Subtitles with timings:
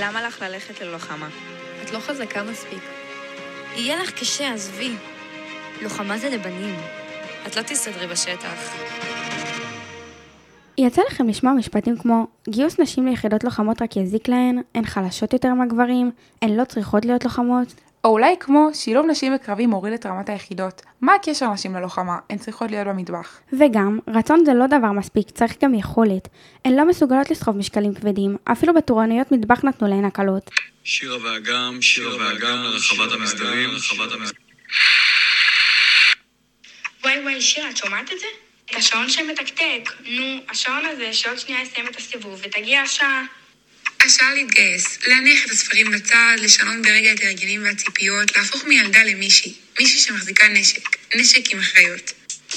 [0.00, 1.28] למה לך ללכת ללוחמה?
[1.82, 2.82] את לא חזקה מספיק.
[3.76, 4.92] יהיה לך קשה, עזבי.
[5.82, 6.74] לוחמה זה לבנים.
[7.46, 8.74] את לא תסתדרי בשטח.
[10.78, 15.54] יצא לכם לשמוע משפטים כמו גיוס נשים ליחידות לוחמות רק יזיק להן, הן חלשות יותר
[15.54, 16.10] מהגברים,
[16.42, 17.74] הן לא צריכות להיות לוחמות?
[18.04, 20.82] או אולי כמו שילוב נשים בקרבים מוריד את רמת היחידות.
[21.00, 22.18] מה הקשר נשים ללוחמה?
[22.30, 23.40] הן צריכות להיות במטבח.
[23.52, 26.28] וגם, רצון זה לא דבר מספיק, צריך גם יכולת.
[26.64, 30.50] הן לא מסוגלות לסחוב משקלים כבדים, אפילו בתורנויות מטבח נתנו להן הקלות.
[30.84, 34.48] שירה ואגם, שירה ואגם, רחבת המסדרים, רחבת המסדרים.
[37.04, 38.26] וואי וואי, שירה, את שומעת את זה?
[38.64, 39.90] את השעון שמתקתק.
[40.10, 43.24] נו, השעון הזה שעוד שנייה יסיים את הסיבוב ותגיע השעה.
[44.08, 50.00] השעה להתגייס, להניח את הספרים בצד, לשנות ברגע את ההרגלים והציפיות, להפוך מילדה למישהי, מישהי
[50.00, 50.82] שמחזיקה נשק,
[51.14, 52.12] נשק עם אחריות.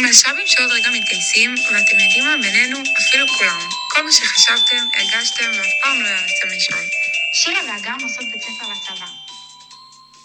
[0.00, 2.36] מלש"בים שעוד רגע מתגייסים, ואתם יודעים מה?
[2.42, 3.60] בינינו, אפילו כולם.
[3.90, 6.84] כל מה שחשבתם, הרגשתם, ואף פעם לא יעצתם לשאול.
[7.34, 9.06] שירה ואגם עושות בית ספר לצבא.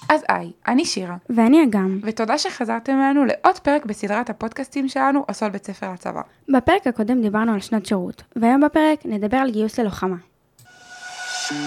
[0.10, 2.00] אז היי, אני שירה, ואני אגם.
[2.04, 6.22] ותודה שחזרתם אלינו לעוד פרק בסדרת הפודקאסטים שלנו, עושות בית ספר לצבא.
[6.50, 10.18] בפרק הקודם דיברנו על שנות שירות, והיום בפרק נדבר על גיוס ללוחמה.
[11.52, 11.58] עם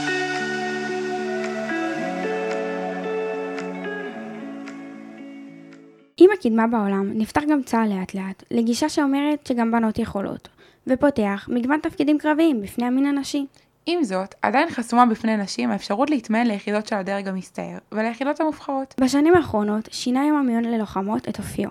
[6.39, 10.49] הקדמה בעולם נפתח גם צה"ל לאט לאט, לגישה שאומרת שגם בנות יכולות,
[10.87, 13.47] ופותח מגוון תפקידים קרביים בפני המין הנשי.
[13.87, 18.95] עם זאת, עדיין חסומה בפני נשים האפשרות להתמיין ליחידות של הדרג המסתער, וליחידות המובחרות.
[19.01, 21.69] בשנים האחרונות שינה יום המיון ללוחמות את אופיו.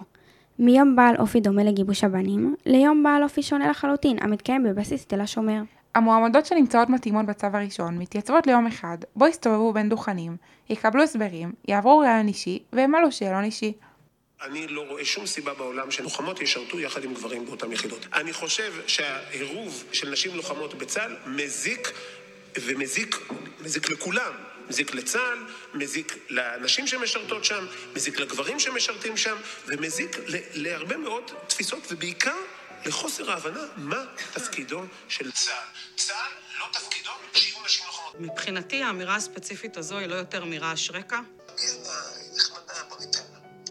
[0.60, 5.62] מיום בעל אופי דומה לגיבוש הבנים, ליום בעל אופי שונה לחלוטין, המתקיים בבסיס תל השומר.
[6.00, 10.38] המועמדות שנמצאות מתאימות בצו הראשון מתייצבות ליום אחד, בו יסתובבו בין דוכנים,
[10.70, 13.74] יקבלו הסברים, יעברו ראיון אישי, וימלאו שאלון אישי.
[14.42, 18.06] אני לא רואה שום סיבה בעולם שלוחמות ישרתו יחד עם גברים באותן יחידות.
[18.14, 21.92] אני חושב שהעירוב של נשים לוחמות בצה"ל מזיק,
[22.62, 23.18] ומזיק
[23.60, 24.32] מזיק לכולם.
[24.70, 25.38] מזיק לצה"ל,
[25.74, 29.36] מזיק לנשים שמשרתות שם, מזיק לגברים שמשרתים שם,
[29.68, 32.36] ומזיק ל- להרבה מאוד תפיסות, ובעיקר
[32.86, 35.96] לחוסר ההבנה מה תפקידו של צה"ל.
[35.96, 38.16] צה"ל לא תפקידו שיהיו נשים לוחמות.
[38.20, 41.20] מבחינתי האמירה הספציפית הזו היא לא יותר מרעש רקע.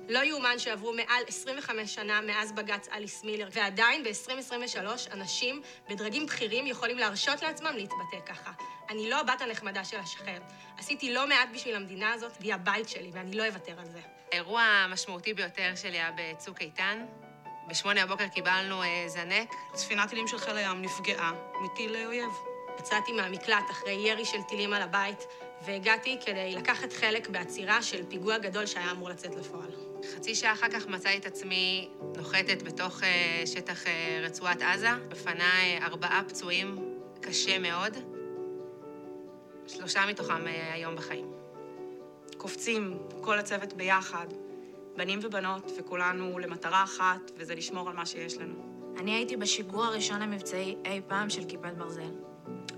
[0.08, 6.66] לא יאומן שעברו מעל 25 שנה מאז בג"ץ אליס מילר, ועדיין ב-2023 אנשים בדרגים בכירים
[6.66, 8.52] יכולים להרשות לעצמם להתבטא ככה.
[8.90, 10.42] אני לא הבת הנחמדה של השכן.
[10.78, 14.00] עשיתי לא מעט בשביל המדינה הזאת, והיא הבית שלי, ואני לא אוותר על זה.
[14.32, 17.06] האירוע המשמעותי ביותר שלי היה בצוק איתן.
[17.68, 19.54] בשמונה הבוקר קיבלנו אה, זנק.
[19.74, 22.30] ספינת טילים של חיל הים נפגעה מטיל אויב.
[22.78, 25.26] יצאתי מהמקלט אחרי ירי של טילים על הבית,
[25.66, 29.70] והגעתי כדי לקחת חלק בעצירה של פיגוע גדול שהיה אמור לצאת לפועל.
[30.14, 34.90] חצי שעה אחר כך מצאתי את עצמי נוחתת בתוך אה, שטח אה, רצועת עזה.
[35.08, 36.76] בפניי ארבעה פצועים
[37.20, 37.96] קשה מאוד.
[39.66, 41.32] שלושה מתוכם אה, היום בחיים.
[42.36, 44.26] קופצים, כל הצוות ביחד,
[44.98, 48.54] בנים ובנות, וכולנו למטרה אחת, וזה לשמור על מה שיש לנו.
[48.98, 52.10] אני הייתי בשיגור הראשון המבצעי אי פעם של כיפת ברזל.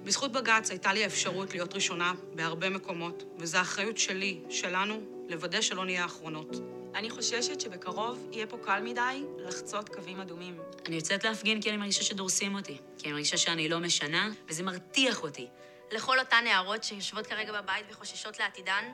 [0.05, 5.85] בזכות בג"ץ הייתה לי האפשרות להיות ראשונה בהרבה מקומות, וזו האחריות שלי, שלנו, לוודא שלא
[5.85, 6.57] נהיה האחרונות.
[6.95, 10.59] אני חוששת שבקרוב יהיה פה קל מדי לחצות קווים אדומים.
[10.87, 12.79] אני יוצאת להפגין כי אני מרגישה שדורסים אותי.
[12.99, 15.49] כי אני מרגישה שאני לא משנה, וזה מרתיח אותי.
[15.93, 18.85] לכל אותן נערות שיושבות כרגע בבית וחוששות לעתידן,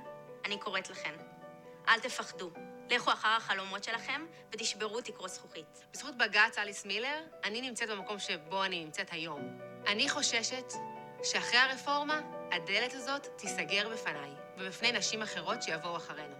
[0.44, 1.15] אני קוראת לכן.
[1.88, 2.50] אל תפחדו.
[2.91, 5.84] לכו אחר החלומות שלכם ותשברו תקרות זכוכית.
[5.92, 9.58] בזכות בג"ץ אליס מילר, אני נמצאת במקום שבו אני נמצאת היום.
[9.86, 10.72] אני חוששת
[11.24, 12.20] שאחרי הרפורמה,
[12.52, 16.34] הדלת הזאת תיסגר בפניי, ובפני נשים אחרות שיבואו אחרינו.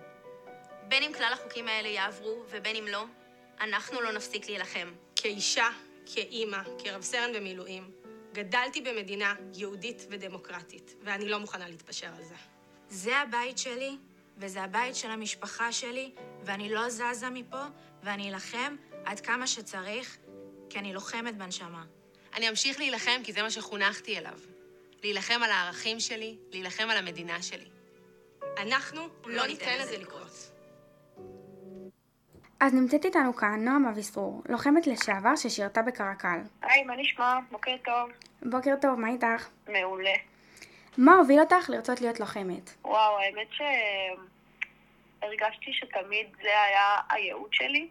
[0.89, 3.05] בין אם כלל החוקים האלה יעברו ובין אם לא,
[3.61, 4.93] אנחנו לא נפסיק להילחם.
[5.17, 5.69] כאישה,
[6.15, 7.91] כאימא, כרב סרן במילואים,
[8.33, 12.34] גדלתי במדינה יהודית ודמוקרטית, ואני לא מוכנה להתפשר על זה.
[12.89, 13.97] זה הבית שלי,
[14.37, 16.11] וזה הבית של המשפחה שלי,
[16.45, 17.63] ואני לא זזה מפה,
[18.03, 20.17] ואני אלחם עד כמה שצריך,
[20.71, 21.85] כי אני לוחמת בנשמה.
[22.37, 24.39] אני אמשיך להילחם כי זה מה שחונכתי אליו.
[25.03, 27.69] להילחם על הערכים שלי, להילחם על המדינה שלי.
[28.59, 30.51] אנחנו לא ניתן לזה לקרות.
[32.60, 36.39] אז נמצאת איתנו כאן נועם אביסרור, לוחמת לשעבר ששירתה בקרקל.
[36.63, 37.39] היי, מה נשמע?
[37.51, 38.10] בוקר טוב.
[38.43, 39.49] בוקר טוב, מה איתך?
[39.69, 40.15] מעולה.
[40.99, 42.71] מה הוביל אותך לרצות להיות לוחמת?
[42.84, 43.49] וואו, האמת
[45.21, 47.89] שהרגשתי שתמיד זה היה הייעוד שלי,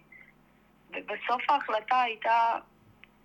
[0.90, 2.60] ובסוף ההחלטה הייתה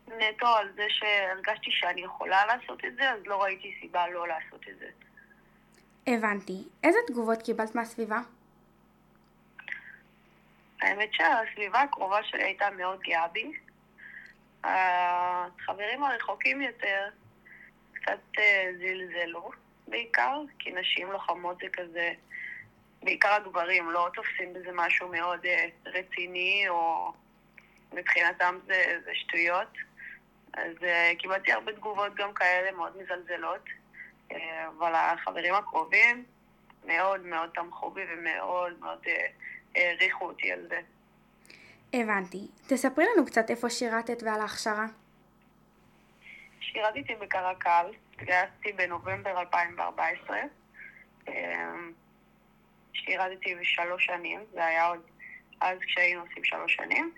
[0.07, 4.69] נטו על זה שהרגשתי שאני יכולה לעשות את זה, אז לא ראיתי סיבה לא לעשות
[4.69, 4.89] את זה.
[6.07, 6.65] הבנתי.
[6.85, 8.19] איזה תגובות קיבלת מהסביבה?
[10.83, 13.53] האמת שהסביבה הקרובה שלי הייתה מאוד גאה בי.
[14.65, 17.09] החברים הרחוקים יותר
[17.93, 19.51] קצת אה, זלזלו,
[19.89, 22.13] בעיקר, כי נשים לוחמות זה כזה,
[23.03, 27.13] בעיקר הגברים לא תופסים בזה משהו מאוד אה, רציני, או
[27.93, 29.69] מבחינתם זה, זה שטויות.
[30.53, 33.65] אז uh, קיבלתי הרבה תגובות גם כאלה מאוד מזלזלות,
[34.31, 34.35] uh,
[34.79, 36.25] אבל החברים הקרובים
[36.85, 39.09] מאוד מאוד תמכו בי ומאוד מאוד uh,
[39.75, 40.81] העריכו אותי על זה.
[41.93, 42.49] הבנתי.
[42.67, 44.87] תספרי לנו קצת איפה שירתת ועל ההכשרה.
[46.61, 50.37] שירתתי בקרקל, התגייסתי בנובמבר 2014.
[53.05, 55.01] שירתתי בשלוש שנים, זה היה עוד
[55.61, 57.13] אז כשהיינו עושים שלוש שנים.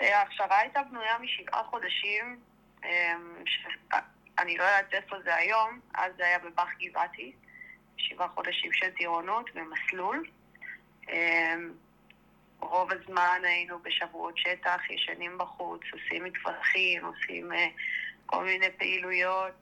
[0.00, 2.40] ההכשרה הייתה בנויה משבעה חודשים,
[4.38, 7.32] אני לא יודעת איפה זה היום, אז זה היה בבאח גבעתי,
[7.96, 10.30] שבעה חודשים של טירונות במסלול.
[12.60, 17.50] רוב הזמן היינו בשבועות שטח, ישנים בחוץ, עושים מטווחים, עושים
[18.26, 19.60] כל מיני פעילויות.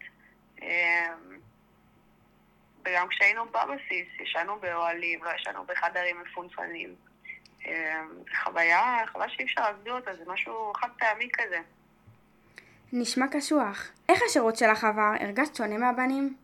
[2.89, 6.95] וגם כשהיינו בבסיס, ישנו באוהלים, לא ישנו בחדרים מפונפנים.
[7.59, 7.71] זו
[8.45, 11.59] חוויה, חוויה שאי אפשר להסביר אותה, זה משהו חד פעמי כזה.
[12.93, 13.91] נשמע קשוח.
[14.09, 15.13] איך השירות שלך עבר?
[15.21, 16.37] הרגשת שונה מהבנים?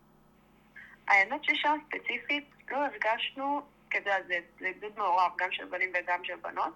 [1.08, 6.36] האמת ששם ספציפית לא הרגשנו, כזה, זה, זה גדוד מעורב, גם של בנים וגם של
[6.36, 6.74] בנות.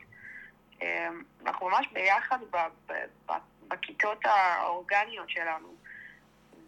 [1.47, 2.39] אנחנו ממש ביחד
[3.69, 5.75] בכיתות האורגניות שלנו.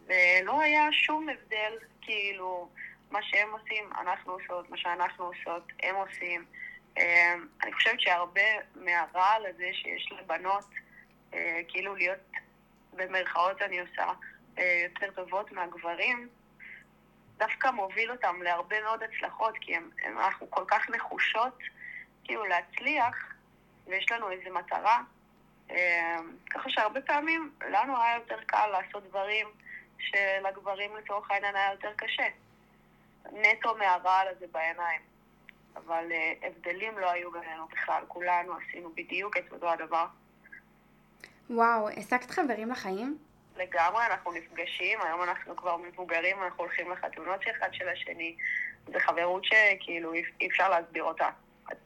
[0.06, 2.68] ולא היה שום הבדל, כאילו,
[3.10, 6.44] מה שהם עושים, אנחנו עושות, מה שאנחנו עושות, הם עושים.
[7.62, 10.64] אני חושבת שהרבה מהרעל הזה שיש לבנות,
[11.68, 12.18] כאילו להיות,
[12.92, 14.12] במרכאות אני עושה,
[14.56, 16.28] יותר טובות מהגברים,
[17.36, 21.58] דווקא מוביל אותם להרבה מאוד הצלחות, כי הם, הם, אנחנו כל כך נחושות,
[22.24, 23.34] כאילו, להצליח,
[23.86, 25.02] ויש לנו איזו מטרה.
[26.50, 29.46] ככה שהרבה פעמים לנו היה יותר קל לעשות דברים
[29.98, 32.28] שלגברים לצורך העניין היה יותר קשה.
[33.32, 35.00] נטו מהרעל הזה בעיניים.
[35.76, 40.06] אבל uh, הבדלים לא היו בינינו בכלל, כולנו עשינו בדיוק את אותו הדבר.
[41.50, 43.18] וואו, העסקת חברים לחיים?
[43.56, 48.36] לגמרי, אנחנו נפגשים, היום אנחנו כבר מבוגרים, אנחנו הולכים לחתונות אחד של השני.
[48.86, 51.28] זו חברות שכאילו אי אפשר להסביר אותה.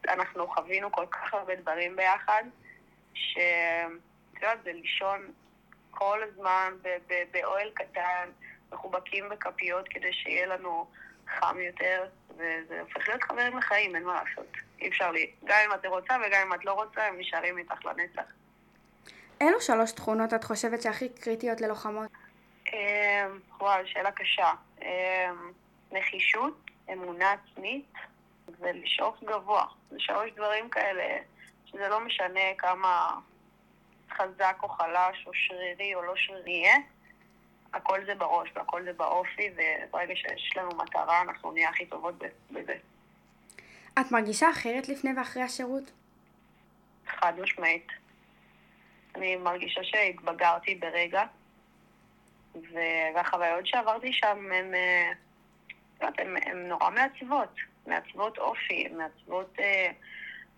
[0.09, 2.43] אנחנו חווינו כל כך הרבה דברים ביחד,
[3.15, 3.39] ש...
[4.33, 5.33] את יודעת, זה לישון
[5.91, 6.73] כל הזמן
[7.31, 8.29] באוהל קטן,
[8.73, 10.87] מחובקים בכפיות כדי שיהיה לנו
[11.29, 14.53] חם יותר, וזה הופך להיות חברים לחיים, אין מה לעשות.
[14.81, 15.31] אי אפשר לי.
[15.45, 18.33] גם אם את רוצה וגם אם את לא רוצה, הם נשארים איתך לנצח.
[19.41, 22.11] אילו שלוש תכונות את חושבת שהכי קריטיות ללוחמות?
[23.61, 24.53] וואו, שאלה קשה.
[25.93, 27.93] נחישות, אמונה עצמית
[28.61, 29.65] ולשאוף גבוה.
[29.91, 31.19] זה שלוש דברים כאלה
[31.67, 33.19] שזה לא משנה כמה
[34.13, 36.77] חזק או חלש או שרירי או לא שרירי יהיה,
[37.75, 42.15] הכל זה בראש והכל זה באופי, וברגע שיש לנו מטרה אנחנו נהיה הכי טובות
[42.51, 42.75] בזה.
[44.01, 45.91] את מרגישה אחרת לפני ואחרי השירות?
[47.07, 47.87] חד משמעית.
[49.15, 51.25] אני מרגישה שהתבגרתי ברגע,
[53.15, 54.75] והחוויות שעברתי שם הן,
[56.01, 57.55] הן, הן נורא מעצבות,
[57.87, 59.91] מעצבות אופי, מעצבות אה,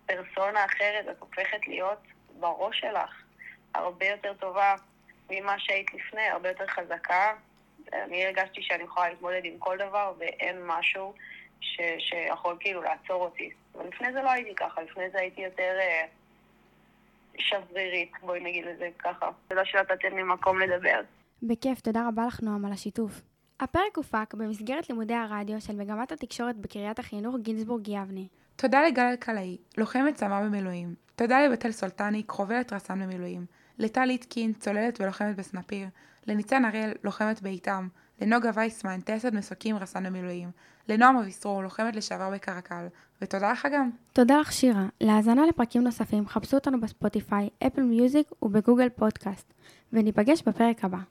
[0.05, 1.99] פרסונה אחרת, את הופכת להיות
[2.39, 3.23] בראש שלך
[3.73, 4.75] הרבה יותר טובה
[5.29, 7.33] ממה שהיית לפני, הרבה יותר חזקה.
[7.93, 11.13] אני הרגשתי שאני יכולה להתמודד עם כל דבר ואין משהו
[11.61, 13.49] ש, שיכול כאילו לעצור אותי.
[13.75, 16.05] אבל לפני זה לא הייתי ככה, לפני זה הייתי יותר אה,
[17.37, 19.29] שברירית, בואי נגיד לזה ככה.
[19.47, 21.01] תודה שנתתם לי מקום לדבר.
[21.43, 23.21] בכיף, תודה רבה לך נועם על השיתוף.
[23.59, 28.21] הפרק הופק במסגרת לימודי הרדיו של מגמת התקשורת בקריית החינוך גינזבורג יבנה.
[28.55, 30.95] תודה לגל אלקלעי, לוחמת צמא במילואים.
[31.15, 33.45] תודה לבתל סולטני, חובלת רס"ן במילואים.
[33.79, 35.87] לטל ליטקין, צוללת ולוחמת בסנפיר.
[36.27, 37.87] לניצן אריאל, לוחמת באיתם.
[38.21, 40.51] לנוגה וייסמן, טייסת מסוקים רס"ן במילואים.
[40.89, 42.87] לנועם אביסרור, לוחמת לשעבר בקרקל.
[43.21, 43.89] ותודה לך גם.
[44.13, 44.85] תודה לך שירה.
[45.01, 49.53] להאזנה לפרקים נוספים חפשו אותנו בספוטיפיי, אפל מיוזיק ובגוגל פודקאסט.
[49.93, 50.97] וניפגש בפרק הבא.